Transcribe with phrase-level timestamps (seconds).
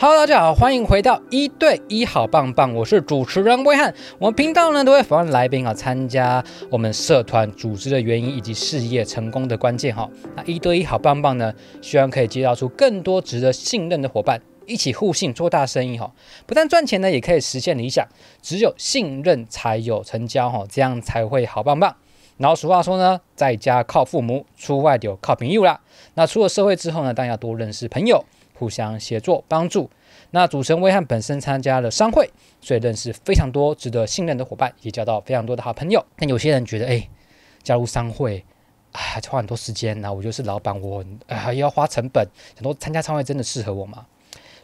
[0.00, 3.92] 好大家好，欢迎回到一对一好棒棒，我是主持人威汉。
[4.20, 6.40] 我们频道呢都会访问来宾啊，参加
[6.70, 10.08] 我们社团组织的原因以及事业成功的关键哈。
[10.36, 16.12] 那一对一好棒棒呢，希望可以介绍出更多值得信任的伙伴，一起互信做大生意哈。
[16.46, 18.06] 不但赚钱呢，也可以实现理想。
[18.40, 21.96] 只有信任才有成交哈，这样才会好棒棒。
[22.36, 25.80] 然后俗话说呢，在家靠父母，出外就靠朋友啦。
[26.14, 28.24] 那出了社会之后呢，当然要多认识朋友。
[28.58, 29.88] 互相协作帮助。
[30.30, 32.30] 那主持人威汉本身参加了商会，
[32.60, 36.04] 所以认识非常多值得信任的伙伴，也交到非常多的好朋友。
[36.16, 37.08] 但有些人觉得，哎，
[37.62, 38.44] 加入商会
[38.92, 42.26] 啊，花很多时间，然后我就是老板，我啊要花成本，
[42.56, 44.06] 很多参加商会真的适合我吗？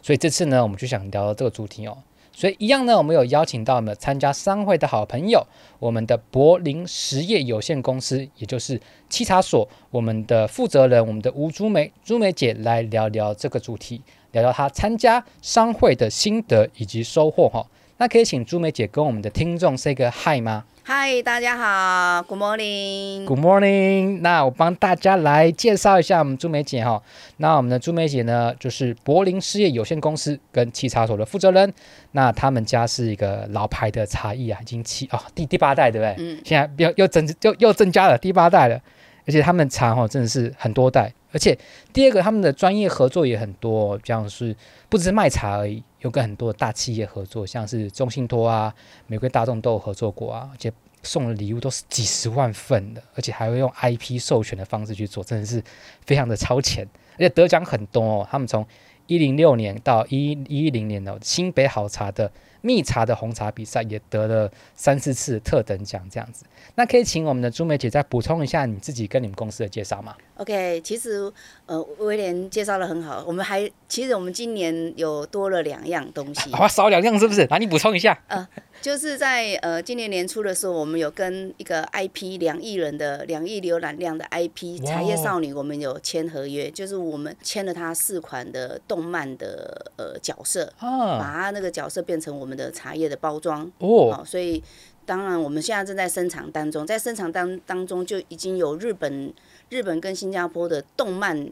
[0.01, 1.97] 所以这次呢，我们就想聊这个主题哦。
[2.37, 5.47] 所以一样呢，我们有邀请到我们参加商会的好朋友，
[5.79, 14.01] 我们的柏林实业有限公司，也就是稽查所，我们的负责人，我们的吴朱梅朱梅姐来聊聊这个主题，
[14.33, 17.65] 聊聊她参加商会的心得以及收获哈。
[17.97, 20.65] 那可以请朱梅姐跟我们的听众 say 个 hi 吗？
[20.87, 23.25] 嗨，大家好，Good morning。
[23.25, 24.19] Good morning。
[24.21, 27.01] 那我帮大家来介绍一下我们朱梅姐哈。
[27.37, 31.73] 那我们的朱梅姐呢，就是柏林实业有限公司跟七茶所的负责人。
[32.11, 36.23] 那他们家是一个老牌的茶艺啊，已经七哦第第八代，对不对？
[36.23, 36.39] 嗯。
[36.45, 38.79] 现在又又增又又增加了第八代了，
[39.25, 41.57] 而且他们茶哈真的是很多代，而且
[41.93, 44.55] 第二个他们的专业合作也很多，像是
[44.87, 45.81] 不只是卖茶而已。
[46.05, 48.73] 有跟很多大企业合作，像是中信托啊、
[49.07, 55.61] 玫瑰大众都有合作过啊，而且送的礼物都是几十万份的，而且还会用 IP 授权的方式去做，真的是
[56.05, 58.27] 非常的超前，而且得奖很多哦。
[58.29, 58.65] 他们从
[59.07, 62.31] 一零六年到一一零年的新北好茶的
[62.61, 66.45] 蜜茶的红茶比赛，也得了三四次特等奖这样子。
[66.75, 71.31] 那可以请我们的朱梅姐再补充一下你自己跟你们公司的介绍吗？OK，其实
[71.65, 73.23] 呃，威廉介绍的很好。
[73.27, 77.45] 我们还其实我们今年有多了两样东西， 啊，少两样是不是？
[77.49, 78.17] 那，你补充一下。
[78.27, 78.47] 呃，
[78.81, 94.61] 就是在呃今年年初的时候，我们有跟一个 IP 两亿人的两亿浏览量的 IP 茶叶少女，我们有签合约，就是我们签了她四款的动漫的呃角色，啊，把她那个角色变成我们的茶叶的包装哦，哦，所以
[95.05, 99.33] 当然我们现在正在生产当中，在生产当当中就已经有日本。
[99.75, 101.51] 日本跟新加坡的动漫，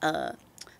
[0.00, 0.30] 呃，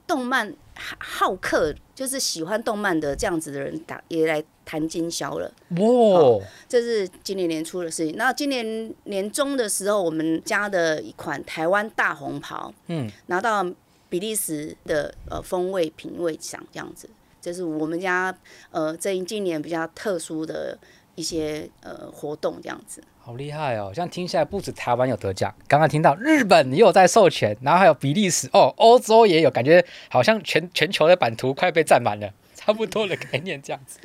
[0.07, 0.55] 动漫
[0.99, 5.51] 好客就是喜欢动漫的这样子的人打也来谈经销了。
[5.71, 8.15] 哇、哦，这是今年年初的事情。
[8.19, 13.65] 那今年年中的时候，我们家的一款台湾大红袍，嗯，拿到
[14.11, 17.09] 比利时的呃风味品味奖，这样子，
[17.41, 18.37] 这是我们家
[18.71, 20.77] 呃这一今年比较特殊的
[21.17, 23.03] 一些呃活动，这样子。
[23.19, 23.87] 好厉害哦！
[23.87, 33.99] 好像听起来不止台湾有得奖，刚刚听到日本也有在授权，然后还有比利时哦，欧洲也有，感觉好像全全球的版图快被占满了， 差不多的概念这样子。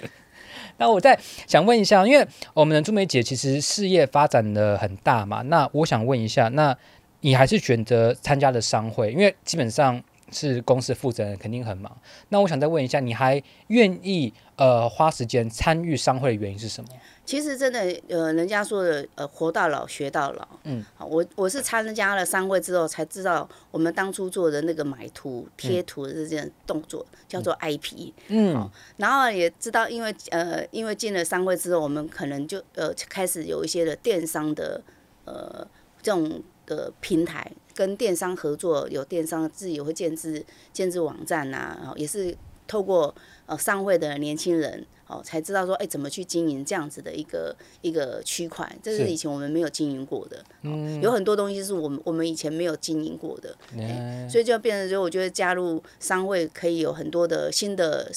[0.77, 6.75] 那我再想问一下，因为我们的朱梅姐其实事业发展的很大嘛，那我想问一下，那
[7.19, 11.95] 你还是选择参加了商会，因为基本上是公司负责人，肯定很忙。
[12.29, 16.89] 那我想再问一下，你还愿意呃花时间参与商会的原因是什么？
[17.23, 20.47] 其实真的，呃，人家说的，呃，活到老学到老。
[20.63, 28.11] 嗯，好，我我是参加了商会之后才知道，我们当初做的那个买图贴图的这件动作、嗯、叫做 IP。
[28.27, 34.81] 嗯，然后也知道，因为呃，因为进了商会之后，我们可能就呃开始有一些的电商的
[35.25, 35.65] 呃
[36.01, 36.41] 这种
[36.75, 42.35] 的平台跟电商合作，有电商自己也会建制建制网站呐、啊，然后也是
[42.67, 43.13] 透过
[43.51, 44.85] 呃商会的年轻人。
[45.11, 50.41] 哦，才知道说，哎，怎么去经营这样子的一个一个区块，这是以前我们没有经营过的。
[50.61, 58.09] 嗯，有很多东西是我们我们以前没有经营过的，嗯，所以就变成说，我觉得加入商会可以有很多的新的，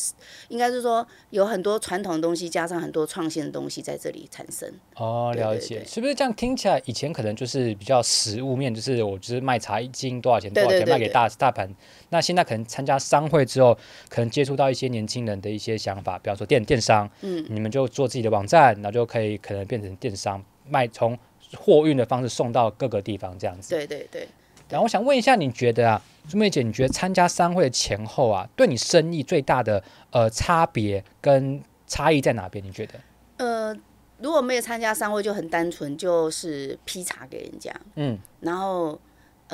[0.46, 4.72] 应该是说有很多传统的东西，加上很多创新的东西在这里产生。
[4.94, 6.80] 哦，了解，是不是这样听起来？
[6.84, 11.68] 以前可能就是比较实物面，就是我就是卖茶一斤多少钱，多少钱卖给大大盘。
[12.10, 13.76] 那现在可能参加商会之后，
[14.08, 21.18] 可能接触到一些年轻人的一些想法，比方说电电商，嗯，你们就做自己的网站，然后就可以可能变成电商卖，从
[21.56, 23.74] 货运的方式送到各个地方这样子。
[23.74, 24.28] 对对对。
[24.68, 32.64] 然后我想问一下，你觉得啊，朱妹姐，你觉得参加商会的前后啊，对你生意最大的呃差别跟差异在哪边？
[32.64, 32.94] 你觉得？
[33.36, 33.76] 呃，
[34.18, 38.98] 如果没有参加商会，就很单纯，就是批茶给人家，嗯，然后。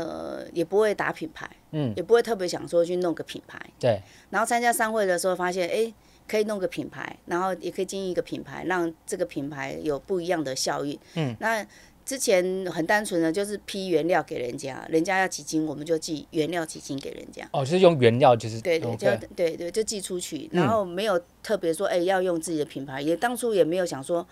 [0.02, 4.00] 呃，也不会打品牌，嗯，也不会特别想说去弄个品牌，对。
[4.30, 5.92] 然后参加商会的时候，发现哎，
[6.26, 11.36] 可以弄个品牌，然后也可以经营一个品牌，让这个品牌有不一样的效益，嗯。
[11.40, 11.66] 那
[12.04, 17.48] 之前很单纯的就是批原料给人家，人家要几斤我们就寄原料几斤给人家。
[17.52, 18.60] 哦，就是用原料就是。
[18.60, 24.26] 对对，就对对就寄出去，然后没有特别说哎要用自己的品牌，也当初也没有想说。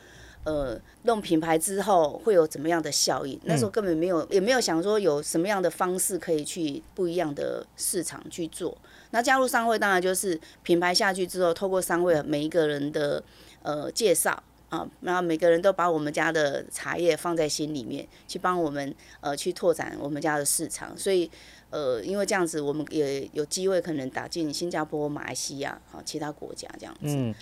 [0.49, 3.39] 呃，弄品牌之后会有怎么样的效应？
[3.45, 8.75] 那时候根本没有，也没有想说有什么样的方式可以去不一样的市场去做。
[9.11, 13.23] 那加入商会，当然就是品牌下去之后，透过商会每一个人的
[13.63, 21.31] 呃介绍啊，然后每个人都把我们家的茶叶放在心里面，去帮我们呃去拓展我们家的市场，所以。
[21.71, 27.17] 呃，因为这样子，我们也有机会可能打进新加坡、马来西亚好，其他国家这样子。
[27.17, 27.35] 嗯，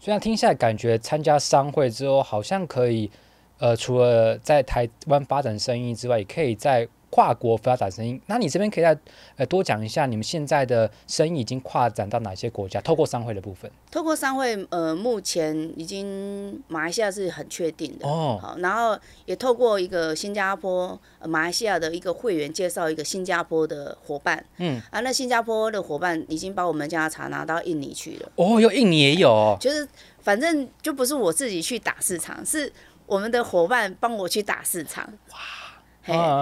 [0.00, 3.10] 虽然听下来感觉参加商会之后，好像可以，
[3.58, 6.88] 呃，除了在台湾发展生意之外，也可以在。
[7.18, 8.96] 跨国发展生意，那你这边可以再
[9.34, 12.80] 呃多讲一下，你们现在的生意已经跨展到哪些国家？
[12.80, 18.38] 透过商会的部分，透过商会，呃，目前已经马来西亚是很确定的哦。
[18.40, 28.30] 好，然后也透过一个新加坡、呃、马来西亚的一个会员介绍一个新加坡的伙伴，嗯，啊，那新加坡的伙伴已经把我们家茶拿到印尼去了。
[28.36, 29.88] 哦，有印尼也有、哦， 就是
[30.20, 32.72] 反正就不是我自己去打市场，是
[33.06, 35.04] 我们的伙伴帮我去打市场。
[35.32, 35.38] 哇。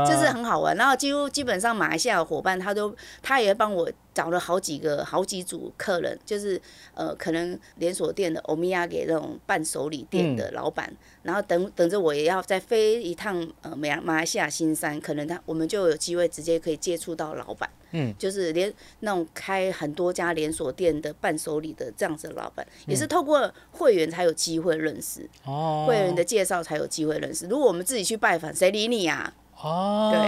[0.07, 6.59] 这是很好玩，然后几乎基本上马来西亚的伙伴，他都他也帮我找了好几个好几组客人，就是
[6.95, 29.45] 呃可能连锁店的欧米亚给那种伴手礼店的老板，嗯、然后等等着我也要再飞一趟呃马马来西亚新山，可能他我们就有机会直接可以接触到老板，嗯，就是连那种开很多家连锁店的伴手礼的这样子的老板，嗯、也是透过会员才有机会认识，哦，会员的介绍才有机会认识，如果我们自己去拜访，谁理你呀、啊？
[29.59, 30.21] 哦，对，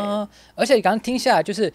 [0.54, 1.70] 而且刚听下来，就是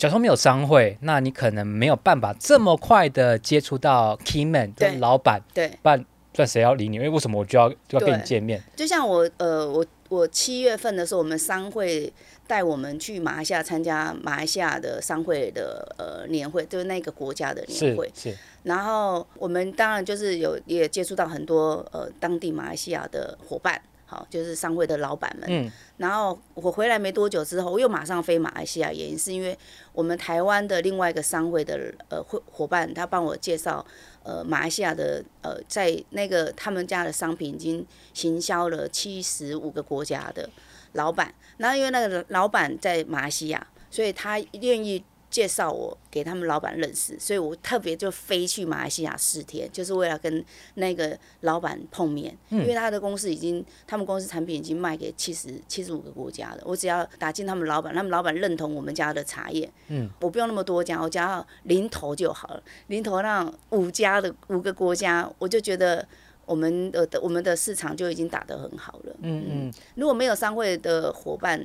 [0.00, 6.02] 假如说没有商会，那你可能没有办法这么快的接触到 key man 的老板，对，不然
[6.32, 6.96] 不然谁要理你？
[6.96, 8.58] 因为为什么我就要就要跟你见面？
[8.74, 12.10] 就像我呃，我我七月份的时候，我们商会
[12.46, 18.38] 带我们去马来西亚参加马来西亚的商会的呃年会，就是那个国家的年会，是，是。
[18.62, 23.78] 然后我们当然就是有也接触到很多呃当地马来西亚的伙伴。
[24.10, 25.48] 好，就是商会的老板们。
[25.48, 29.56] 嗯，然后我回来没多久之后，我又马上飞马来西亚，原因是因为
[29.92, 33.86] 我们台湾的另外一个商会的呃会伙伴，他帮我介绍
[34.24, 40.50] 呃马来西亚的呃在那个他们家的商品已经行销了七十五个国家的
[40.94, 45.04] 老板，然后因为那个老板在马来西亚，所以他愿意。
[45.30, 50.44] 介绍我给他们老板认识，所以我特别就飞去马来西亚四天，就是为了跟
[50.74, 52.36] 那个老板碰面。
[52.48, 56.62] 嗯、因为他的公司已经，他们公司产品已经卖给七十七十五个国家了。
[56.64, 62.62] 我只要打进他们老板，他们老板认同我们家的茶叶，嗯，我不用那么多家，我只要零头就好了。
[62.88, 66.04] 零头让五家的五个国家，我就觉得
[66.44, 69.14] 我们的我们的市场就已经打得很好了。
[69.22, 71.64] 嗯嗯，如果没有商会的伙伴。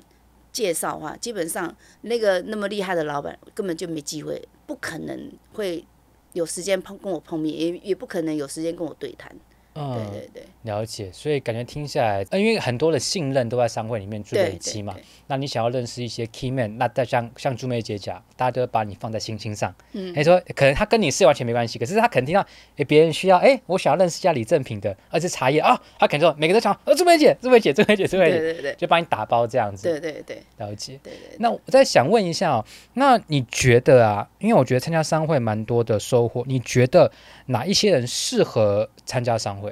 [0.56, 5.86] 介绍的话，基本上那个那么厉害的老板根本就没机会，不可能会
[6.32, 9.30] 有时间碰跟我碰面，也也不可能有时间跟我对谈。
[9.76, 11.10] 嗯，对对对，了解。
[11.12, 14.94] 所以感觉听下来，呃，因为很多的信任都在商会里面去累积嘛。
[14.94, 19.74] 对对对，那你想要认识一些 key man，那再像像朱梅姐讲，大家都把你放在心心上。
[19.92, 22.42] 嗯，你说可能他跟你是完全没关系，可是他肯定要，
[22.78, 29.90] 哎，别人需要，哎，我想要认识一下李正平的，而且茶叶啊，他肯定说每个都讲，呃，朱梅姐，朱梅姐，朱梅姐，朱梅姐，对对对，就帮你打包这样子。
[29.90, 30.98] 对对对，了解。
[31.04, 31.36] 对，对对。
[31.40, 37.12] 那我再想问一下哦，那你觉得啊，因为我觉得参加商会蛮多的收获，你觉得
[37.48, 39.65] 哪一些人适合参加商会？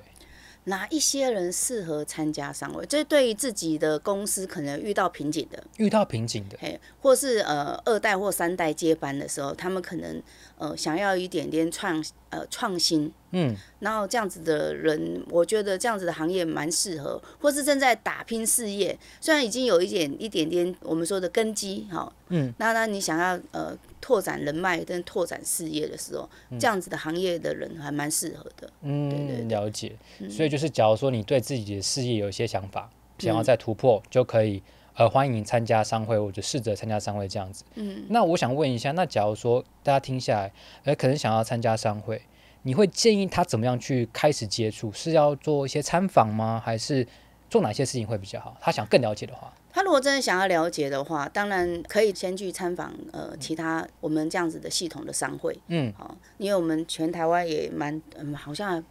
[0.66, 2.86] 哪一些人适合参加商会？
[2.86, 10.22] 这对于自己的公司可能遇到瓶颈的，遇到瓶颈的，嘿，或是呃二代或三代接班的时候，他们可能
[10.64, 23.78] 呃想要一点点创呃创新，嗯，然后这样子的人，我觉得这样子的行业蛮适合，或是正在打拼事业，虽然已经有一点一点点我们说的根基，哈，嗯，那那你想要呃。
[24.06, 28.70] 拓展人脉跟拓展事业的时候，嗯、这样子的行业的人还蛮适合的。
[28.82, 29.96] 嗯，了解。
[30.30, 34.62] 所以就是，假如说你对自己的事业有一些想法，嗯、想要再突破，就可以
[34.96, 37.64] 呃欢迎参加商会，或者试着参加商会这样子。
[37.76, 40.52] 嗯，那我想问一下，那假如说大家听下来，
[40.84, 42.22] 呃，可能想要参加商会，
[42.62, 44.92] 你会建议他怎么样去开始接触？
[44.92, 46.62] 是要做一些参访吗？
[46.64, 47.08] 还是
[47.50, 48.56] 做哪些事情会比较好？
[48.62, 49.54] 他想更了解的话。
[49.76, 58.84] 他如果真的想要了解的话，当然可以先去参访呃其他我们这样子的系统的商会，嗯，好，因为我们全台湾也蛮嗯好像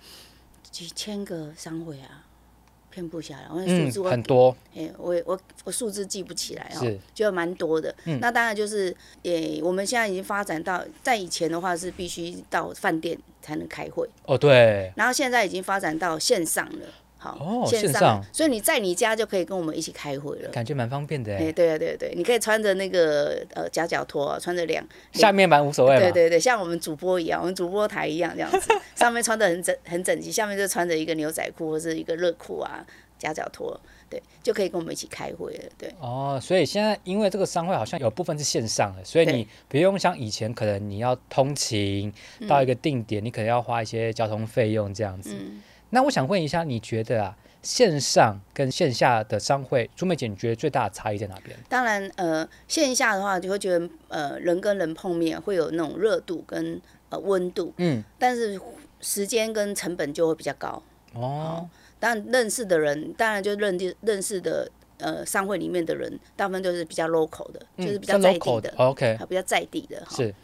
[0.73, 2.22] 几千个商会啊，
[2.93, 7.95] 遍布下来，我数字我、嗯、很多，哎，我我我数字记不起来哦，就蛮多的。
[8.05, 16.87] 嗯、那当然就是也我们现在已经发展到，在以前的话是必须到饭店才能开会，哦对，然后现在已经发展到线上了。
[17.23, 21.33] 好，哦、线上，所以你在你家就可以跟我们一起开会了，感觉蛮方便的。
[21.35, 32.85] 哎、欸，对啊，对对，你可以穿着那个呃夹脚拖、啊，穿着两下面蛮无所谓，对对对，像我们主播一样，我们主播台一样这样子， 上面穿的很整很整齐，下面就穿着一个牛仔裤或是一个热裤啊，
[33.17, 35.95] 夹脚拖，对，就可以跟我们一起开会了，对。
[36.01, 42.13] 哦，所以现在因为这个商会好像有部分是线上的，所以你不用像以前可能你要通勤
[42.49, 45.37] 到一个定点，嗯、你可能要花一些交通费用这样子。
[45.39, 45.63] 嗯
[45.95, 51.55] 那我想问一下，你觉得啊，线上跟线下的商会，朱美姐，你觉得最大的差异在哪边？
[51.69, 56.81] 当然，呃，线下的话就会觉得，呃，人跟人碰面会有那种热度跟
[57.11, 58.59] 呃温度，嗯，但是
[59.03, 60.83] 时间跟成本就会比较高。
[61.13, 61.69] 哦，
[62.01, 70.35] 当然认识的人，当然就认识认识的呃商会里面的人，大部分都是比较 local 的，嗯、就是比较在地的，的，OK，比较在地的，是。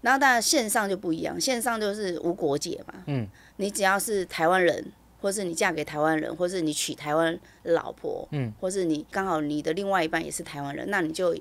[0.00, 3.28] 然后当然线上就不一样，线上就是无国界嘛，嗯。
[3.56, 11.36] 你只要是台湾人，或是你嫁给台湾人，或是你娶台湾老婆，嗯，或是你刚好你的另外一半也是台湾人，那你就，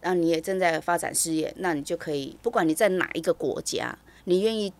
[0.00, 4.72] 那你也正在发展事业，那你就可以，不管你在哪一个国家，你愿意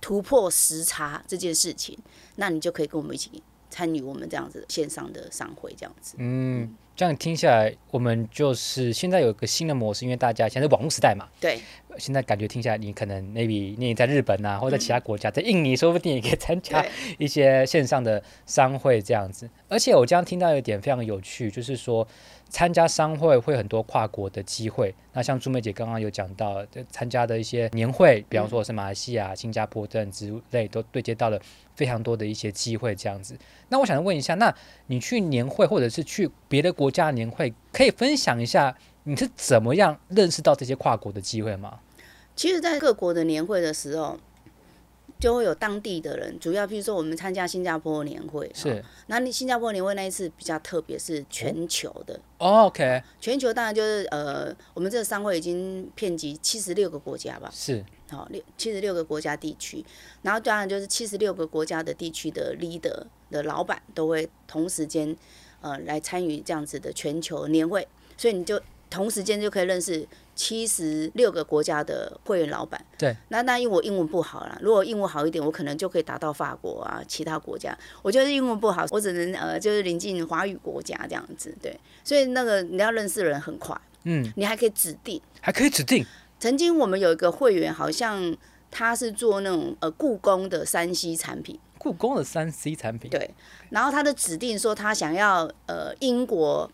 [0.00, 1.98] 突破时差这件事情，
[2.36, 6.16] 那你就可以跟我们一起参与我们这样子线上的商会这样子。
[6.18, 11.60] 嗯，这样听下来，我们就是现在有一个新的模式，因为大家现在网络时代嘛，对。
[11.98, 16.84] 现在感觉听起来，你可能 maybe 你在日本啊，或者在其他国家，在印尼说不定也可以参加
[17.18, 19.48] 一些线上的商会这样子。
[19.68, 22.06] 而且我这样听到一点非常有趣，就是说
[22.48, 24.94] 参加商会会很多跨国的机会。
[25.12, 31.40] 那像朱梅姐刚刚有讲到，参加的一些年会，比方说是马来西亚、新加坡等之类，都对接到了
[31.76, 33.36] 非常多的一些机会这样子。
[33.68, 34.52] 那我想问一下，那
[34.86, 38.76] 你去年会或者是去别的国家年会，可以分享一下？
[39.04, 41.78] 你是怎么样认识到这些跨国的机会吗？
[42.34, 44.18] 其实，在各国的年会的时候，
[45.20, 48.82] 就会有当地的人，主要譬如说我们参加新加坡年会，是。
[49.06, 52.18] 那你新加坡年会那一次比较特别，是全球的。
[52.38, 53.02] 哦，OK。
[53.20, 57.50] 全球当然就是呃，我们这个商会已经遍及七十六个国家吧？
[57.52, 57.84] 是。
[58.10, 59.84] 好，六七十六个国家地区，
[60.22, 65.14] 然后当然就是七十六个国家的地区的 leader 的老板都会同时间
[65.60, 68.60] 呃来参与这样子的全球年会，所以你就。
[68.94, 72.80] 同时间就可以认识七十六个国家的会员老板。
[72.96, 77.76] 对，那那因为我英文不好啦，如果英文好一点，我可能就可以达到法国啊，其他国家。
[78.02, 81.52] 我觉得英文不好，我只能呃，就是临近华语国家这样子。
[81.60, 83.76] 对，所以那个你要认识的人很快。
[84.04, 86.06] 嗯，你还可以指定，还可以指定。
[86.38, 88.36] 曾经我们有一个会员，好像
[88.70, 91.58] 他是做那种呃故宫的三 C 产品。
[91.78, 93.10] 故宫的三 C 产品。
[93.10, 93.34] 对，
[93.70, 96.70] 然后他的指定说他想要呃英国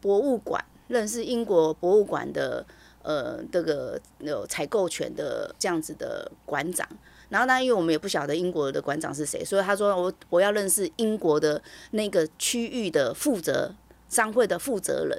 [0.00, 0.62] 博物馆。
[0.88, 2.64] 认识英国博物馆的
[3.02, 6.86] 呃这个有采购权的这样子的馆长，
[7.28, 11.60] 然后呢，因为我们也不晓得英国的馆长是谁，所以他说我我要认识英国的
[11.92, 13.74] 那个区域的负责
[14.08, 15.18] 商会的负责人，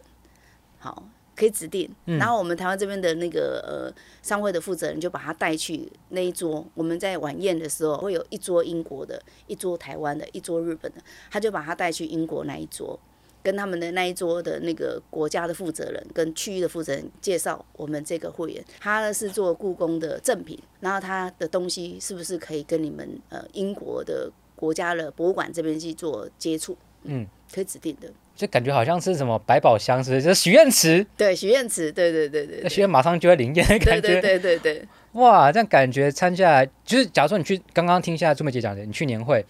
[0.78, 1.04] 好，
[1.36, 1.90] 可以指定。
[2.06, 3.92] 然后我们台湾这边的那个呃
[4.22, 11.02] 商会的负责人就把他带去那一桌，我们在晚宴的时候会有一桌英国的，一桌台湾的，一桌日本的，
[11.32, 13.00] 他就把他带去英国那一桌。
[13.44, 26.78] 跟他们的那一桌的那个国家的负责人跟区域的负责人介绍我们这个会员，他是做故宫的赠品，然后他的东西是不是可以跟你们呃英国的国家的博物馆这边去做接触？
[27.04, 30.22] 嗯，可以指定的，就感觉好像是什么百宝箱，是不是？
[30.24, 39.46] 就是许愿池，对，许愿池，对对对对，那许愿马上就会灵验的感觉，对对对对对，哇，这样感觉参加就是，假如说你去刚刚听一下朱梅姐讲的，你去年会。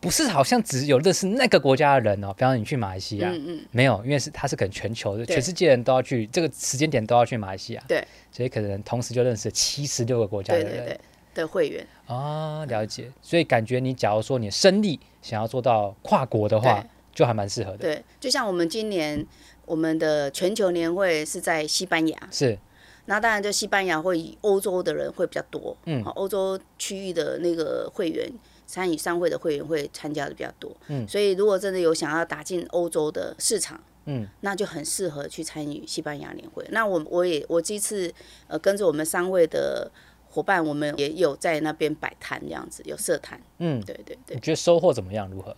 [0.00, 2.32] 不是，好像只有认识那个国家的人哦。
[2.32, 7.84] 比方说你去马来西亚，嗯嗯，没有，因为是他是可能全球的，全世界人都要去，这个时间点都要去马来西亚。
[7.86, 8.02] 对，
[8.32, 10.70] 所以可能同时就认识七十六个国家的人。
[10.70, 11.00] 对对对，
[11.34, 11.86] 的会员。
[12.06, 13.12] 啊，了解。
[13.20, 16.82] 所以感觉你假如说你生力想要做到跨国的话，
[17.14, 17.78] 就还蛮适合的。
[17.78, 19.22] 对，就像我们今年
[19.66, 22.18] 我们的全球年会是在西班牙。
[22.30, 22.58] 是。
[23.04, 25.76] 那当然，就西班牙会以欧洲的人会比较多。
[25.84, 26.02] 嗯。
[26.14, 28.26] 欧洲区域的那个会员。
[28.70, 36.64] 参与商会的会员会参加的比较多，嗯，所以如果真的有想要打进欧洲的市场，嗯，那就很适合去参与西班牙年会。
[36.70, 38.12] 那我我也我这次
[38.46, 39.90] 呃跟着我们商会的
[40.28, 44.36] 伙伴，我们也有在那边摆摊这样子，有设摊，嗯，对对对。
[44.36, 45.28] 你觉得收获怎么样？
[45.28, 45.56] 如何？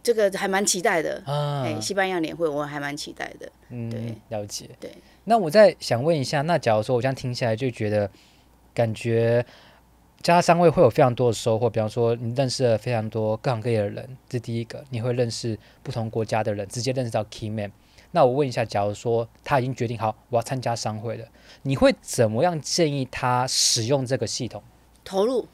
[0.00, 4.92] 这个还蛮期待的啊，哎，西班牙年会我还蛮期待的，嗯，对，了解，对。
[5.24, 8.08] 那我再想问一下，那假如说我这样听下来就觉得
[8.72, 9.44] 感觉。
[10.24, 17.70] 加商会会有非常多的收获，比方说你认识了非常多各行各业的人，这第一个，你会认识不同国家的人，直接认识到 key man。
[18.12, 21.26] 那我问一下，假如说他已经决定好我要参加商会了，
[21.60, 24.62] 你会怎么样建议他使用这个系统？
[25.04, 25.46] 投入？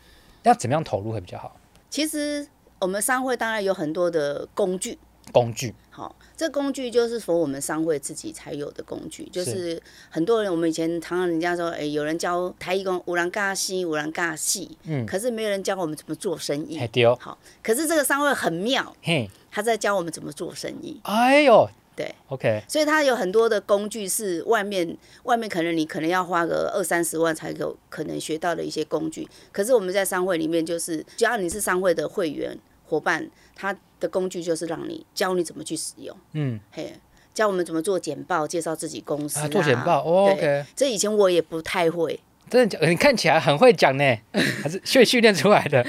[0.45, 1.57] 要怎么样投入会比较好？
[1.89, 2.47] 其实
[2.79, 5.01] 我们商会当然有很多的工具。
[5.31, 16.79] 工具，好，这工具就是说我们商会自己才有的工具，就是很多人我们以前常常人家说，哎，有人教台语讲有人教西，有人教西，嗯，可是没有人教我们怎么做生意。
[17.19, 21.01] 好，可是这个商会很妙，嘿，他在教我们怎么做生意。
[21.05, 21.69] 哎呦。
[21.97, 32.57] 对，OK，所以它有很多的工具是外面外面可能你可能要花个二三十万才有可能学到的一些工具，可是我们在商会里面就是，只要你是商会的会员
[32.91, 36.93] 伙伴，他的工具就是让你教你怎么去使用，嗯，嘿，
[37.33, 42.19] 教我们怎么做简报，介绍自己公司啊，啊做简报，哦，OK，这以前我也不太会，
[42.51, 44.17] 真的讲，你看起来很会讲呢，
[44.63, 45.87] 还是训训练出来的。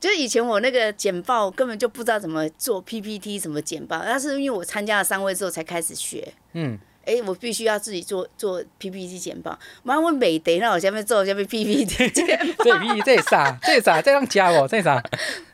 [0.00, 6.26] 就是以前我那个简报根本就不知道怎么做 PPT，怎么简报，那是因为我参加了商位之后才开始学。
[6.54, 9.58] 嗯，哎、欸，我必须要自己做做 PPT 简报。
[9.82, 12.08] 妈，我每得那我下面做下面 PPT 简
[12.56, 12.64] 报。
[12.64, 13.58] 这 PPT 这啥？
[13.62, 14.00] 这啥？
[14.00, 15.04] 这样教我这啥？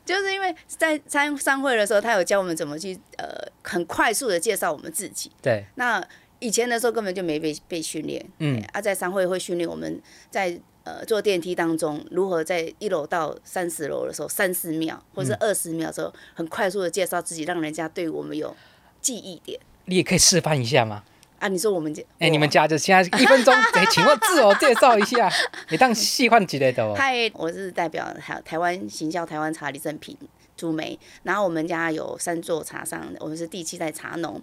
[0.07, 3.27] 就是因为在参商会的时候，他有教我们怎么去呃
[3.63, 5.31] 很快速的介绍我们自己。
[5.43, 5.63] 对。
[5.75, 6.03] 那
[6.39, 8.25] 以前的时候根本就没被被训练。
[8.39, 8.63] 嗯。
[8.73, 10.59] 啊，在商会会训练我们在。
[10.87, 18.57] 呃，坐电梯当中，如何在一楼到三十楼的时候，三十秒或者二十秒的时候，很快速的介绍自己，让人家对我们有
[19.01, 19.59] 记忆点。
[19.87, 21.03] 你也可以示范一下吗？
[21.47, 25.31] 啊，你说我们家，哎、欸，你们家就现在一分钟， 哎、欸，请问自我介绍一下，
[25.71, 26.93] 你当细换几类的哦。
[26.97, 30.17] 嗨，我是代表台台湾行销台湾茶李正品
[30.57, 34.43] 朱梅，然后我们家有三座茶商，我们是第七代茶农。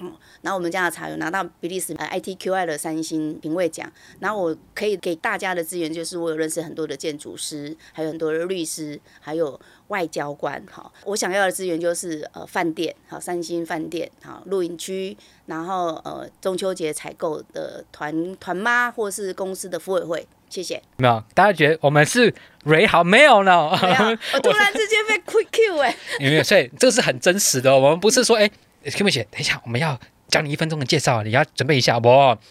[0.00, 0.12] 嗯，
[0.42, 3.90] 然后我们家的茶有拿到比利时呃 ITQI 的三星评味奖，
[4.20, 10.62] 然后我可以给大家的资源就是我有认识很多的建筑师，还有很多的律师，还有外交官。
[10.70, 20.82] 好，我想要的资源就是呃饭店，好三星饭店，好露营区，然后呃中秋节采购的团团妈或是公司的福委会，谢谢。
[20.98, 22.32] 没有，大家觉得我们是
[22.64, 23.68] Ray 好没有呢？
[23.70, 26.42] 我突然 之间被 Quick Q 哎，有 没有？
[26.44, 28.48] 所以这个是很真实的，我们不是说哎。
[28.48, 29.12] 可不可以？
[29.30, 32.08] 等一下，我们要讲你一分钟的介绍，你要准备一下不？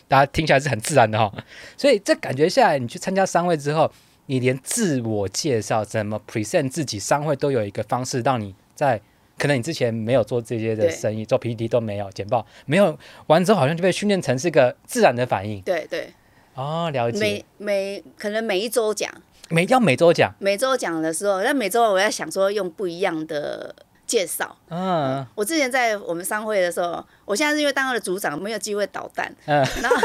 [0.08, 1.32] 大家听起来是很自然的哈。
[1.78, 3.92] 所以这感觉下来，你去参加商会之后，
[4.26, 9.00] 你连自我介绍、怎么 present 自己，商会都有一个方式，让你在
[9.38, 12.98] 可能你之前没有做这些的生意，做 PPT 都没有，简报没有
[13.28, 15.62] 完之后，好像就被训练成是个自然的反应。
[15.62, 16.10] 对对。
[16.56, 17.20] 哦，了解。
[17.20, 19.10] 每每可能每一周讲，
[19.50, 23.76] 每要每周讲，每周讲的时候，那每周我要想说用不一样的。
[24.08, 29.98] 介绍，嗯，我之前在我们商会的时候，我现在是因为当了组长，没有机会捣蛋，嗯，然后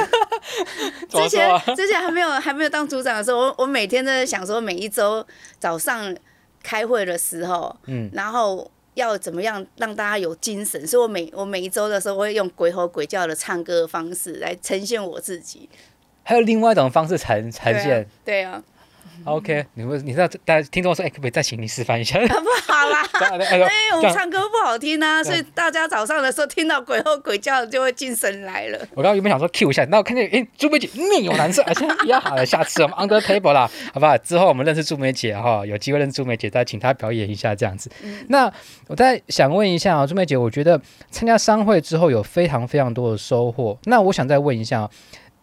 [1.09, 5.25] 之前之前还没有还没有当组长的时候，我我每天都在想说，每一周
[5.61, 6.15] 早上
[6.62, 15.69] 开会的时候，嗯，然后要怎么样让大家有精神，所以我每我每一周的时候，我会用鬼吼鬼叫的唱歌的方式来呈现我自己，
[16.25, 18.62] 还有另外一种方式呈呈现，对啊。
[19.25, 22.18] OK，你会你知道大家听众说，哎，可不可以再请你示范一下？
[22.27, 23.07] 不好啦，
[23.48, 23.61] 哎，
[23.94, 28.79] 我们唱歌不好听啊，所以大家早上的时候听到鬼吼鬼叫就会精神来了。
[28.94, 31.72] 我刚刚原本想说 Q 一下，那我看见哎，朱梅姐面有难色，哎，
[32.05, 34.18] 也好了，下次我们 Under Table 啦，好不好？
[34.18, 37.90] 之后我们认识朱梅姐哈，有机会认识朱梅姐，再请她表演一下这样子。
[38.03, 38.53] 嗯、那
[38.88, 44.90] 我再想问一下啊，朱梅姐，我觉得参加商会之后有非常非常多的收获，那我想再问一下，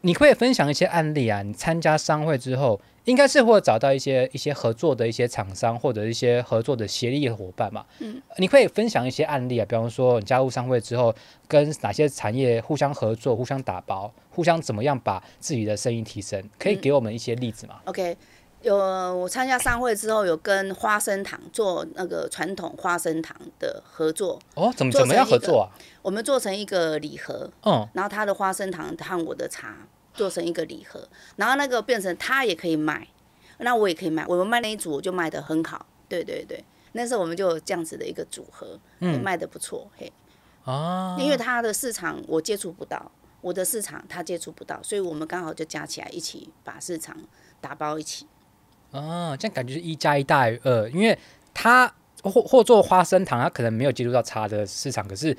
[0.02, 1.42] 你可以分享一些案例啊？
[1.44, 2.82] 你参加商会之后。
[3.10, 7.84] 应该是会找到一些一些合作的一些厂商或者一些合作的协力伙伴嘛。
[7.98, 11.14] 嗯，你可以分享一些案例啊，比方说你加入商会之后，
[11.48, 17.78] 跟哪些产业互相合作、互相打包、互相怎么样把自己的生意提升，可以给我们一些例子吗？
[17.86, 18.18] 嗯，OK，
[18.62, 24.40] 有我参加商会之后，有跟花生糖做那个传统花生糖的合作。
[24.54, 25.66] 哦，怎么怎么样合作啊？
[26.04, 29.88] 我们做成一个礼盒，嗯，然后他的花生糖和我的茶。
[30.20, 33.08] 做成一个礼盒，然后那个变成他也可以卖，
[33.60, 34.26] 那我也可以卖。
[34.28, 36.62] 我们卖那一组我就卖的很好，对对对。
[36.92, 40.12] 那时候我们就有这样子的一个组合，嗯，卖的不错，嘿。
[40.66, 41.16] 哦。
[41.18, 47.16] 因为他的市场我接触不到，我的市场他接触不到，所以我们刚好就加起来一起把市场
[47.62, 48.28] 打包一起。
[48.92, 51.18] 哦，这样感觉是一加一大于二，因为
[51.54, 51.88] 他
[52.24, 55.38] 或或做花生糖，他可能没有接触到茶的市场，可是。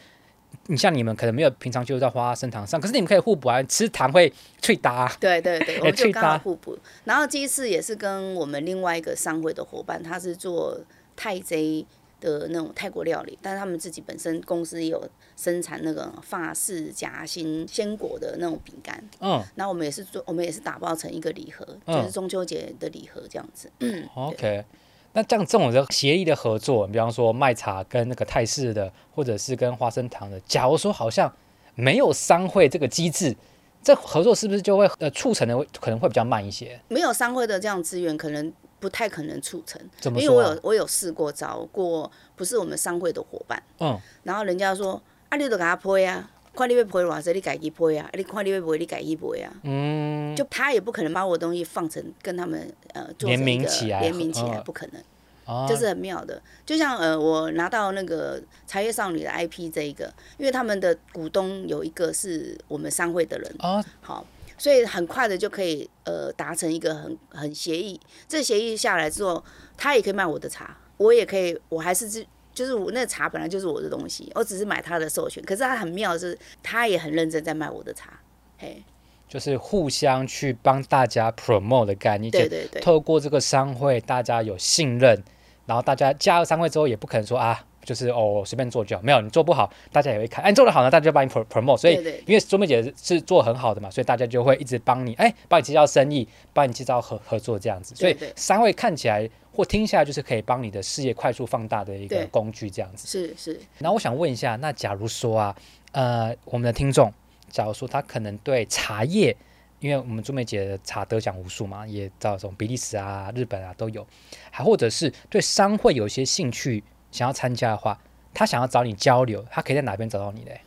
[0.67, 5.11] 你像你们可能没有平常就在花生糖上，可是你们可以互补啊，吃糖会脆搭。
[5.19, 6.79] 对对对， 我们就刚好互补。
[7.05, 10.79] 然后这一次也是跟我们另外一个商会的伙伴，他是做
[11.17, 11.85] 泰贼
[12.21, 19.03] 的那种泰国料理，但是他们自己本身公司也有生产那个法式夹心鲜果的那种饼干。
[19.21, 19.43] 嗯。
[19.57, 23.71] 然后我们也是做，我们也是打包成一个礼盒，就是中秋节的礼盒这样子。
[23.81, 24.09] 嗯。
[24.15, 24.65] OK。
[25.13, 31.33] 那这样这种的协议的合作，比方说卖茶跟那个泰式的，或者是跟花生糖的，假如说好像
[31.75, 33.37] 没有商会这个机制，
[33.83, 36.81] 这合作是不是就会呃促成的可能会比较慢一些？
[36.89, 40.31] 没有商会的这样资源，可能不太可能促成，怎么说啊？
[40.31, 50.00] 因为我有我有试过找过，不是我们商会的伙伴，嗯，然后人家说啊，你都给他配啊，看你要配偌少，你自己配啊，你看你要配，你自己配啊，嗯，
[50.41, 55.03] 就他也不可能把我的东西放成跟他们呃联名起来，联名起来，嗯不可能。
[55.47, 60.05] 哦、这是很妙的，就像呃，我拿到那个茶叶少女的 IP 这一个，
[60.39, 64.25] 因为他们的股东有一个是我们商会的人，哦，好，
[64.57, 67.99] 所以很快的就可以呃达成一个很很协议。
[68.29, 69.43] 这协议下来之后，
[69.77, 72.23] 他也可以卖我的茶，我也可以，我还是就
[72.55, 75.43] 就是我那茶本来就是我的东西，我只是买他的授权。
[75.45, 78.21] 可是他很妙的是，他也很认真在卖我的茶，
[78.57, 78.81] 嘿，
[79.31, 85.23] 就是互相去帮大家 promote 的概念，对对对，透过这个商会，大家有信任。
[85.67, 91.77] 然后大家加入商会之后，也不可能说啊，就是哦随便做就好，没有你做不好，大家也会看，哎，你做的好呢，大家就帮你 promote。
[91.77, 91.95] 所以，
[92.27, 97.95] 因为周妹姐是做很好的嘛，所以大家就会一直帮你，哎，帮你介绍生意，帮你介绍合合作这样子。
[97.95, 103.07] 所以商会看起来或听起来就是可以帮你的事业快速放大的一个工具这样子。
[103.07, 103.61] 是是。
[103.79, 105.57] 然后我想问一下，那假如说啊，
[105.93, 107.13] 呃，我们的听众，
[107.51, 109.37] 假如说他可能对茶叶。
[109.81, 114.07] 因为我们朱梅姐的茶得奖无数嘛，也到这种比利时啊、日本啊都有，
[114.51, 117.99] 还或者是对商会有一些兴趣，想要参加的话，
[118.35, 120.61] 他想要找你交流，他可以在哪边找到你嘞？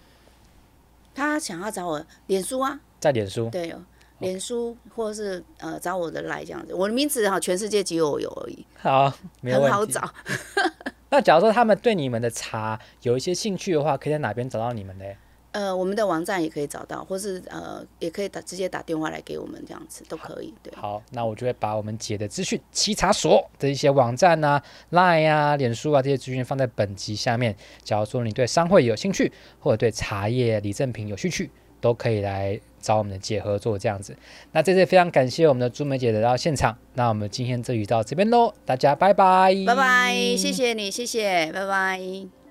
[1.14, 3.72] 他想要找我，脸书啊，在脸书，对，
[4.18, 10.12] 脸书或者是呃找我的赖这样子，我的名字哈，全世界只有我有而已，好，很好找。
[11.12, 15.16] 那假如说他们对你们的茶有一些兴趣的话，可以在哪边找到你们嘞？
[15.54, 20.54] 呃，我们的网站也可以找到，或是呃，也可以打直接打电话来给我们，这样子都可以。
[20.64, 24.62] 对，好，那我就会把我们姐的资讯、七茶所的一些网站啊、
[24.92, 27.56] Line 啊、脸书啊这些资讯放在本集下面。
[27.84, 34.18] 假如说你对商会有兴趣，或者对茶叶礼赠品有兴趣，都可以来找我们的姐合作这样子。
[34.54, 36.76] 那这次非常感谢我们的朱梅姐来到现场。
[36.96, 42.43] 那我们今天这集到这边喽，大家拜拜，拜拜，谢谢你，谢谢，拜拜。